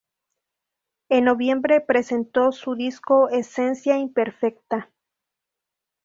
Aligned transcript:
En 1.09 1.25
noviembre 1.25 1.79
presentó 1.79 2.51
su 2.53 2.73
disco 2.73 3.29
Esencia 3.29 3.99
imperfecta. 3.99 4.89